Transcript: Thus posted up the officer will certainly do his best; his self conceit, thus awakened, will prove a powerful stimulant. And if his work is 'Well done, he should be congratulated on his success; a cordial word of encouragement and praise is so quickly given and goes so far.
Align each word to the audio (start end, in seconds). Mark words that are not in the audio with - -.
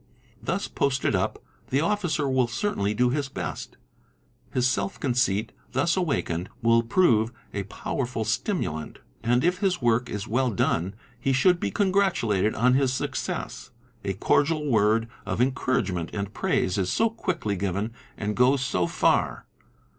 Thus 0.41 0.67
posted 0.67 1.13
up 1.13 1.43
the 1.69 1.79
officer 1.79 2.27
will 2.27 2.47
certainly 2.47 2.95
do 2.95 3.11
his 3.11 3.29
best; 3.29 3.77
his 4.51 4.67
self 4.67 4.99
conceit, 4.99 5.51
thus 5.73 5.95
awakened, 5.95 6.49
will 6.63 6.81
prove 6.81 7.31
a 7.53 7.65
powerful 7.69 8.25
stimulant. 8.25 8.97
And 9.21 9.43
if 9.43 9.59
his 9.59 9.79
work 9.79 10.09
is 10.09 10.27
'Well 10.27 10.49
done, 10.49 10.95
he 11.19 11.33
should 11.33 11.59
be 11.59 11.69
congratulated 11.69 12.55
on 12.55 12.73
his 12.73 12.91
success; 12.91 13.69
a 14.03 14.13
cordial 14.13 14.65
word 14.65 15.07
of 15.23 15.39
encouragement 15.39 16.09
and 16.13 16.33
praise 16.33 16.79
is 16.79 16.91
so 16.91 17.07
quickly 17.11 17.55
given 17.55 17.93
and 18.17 18.35
goes 18.35 18.61
so 18.65 18.87
far. 18.87 19.45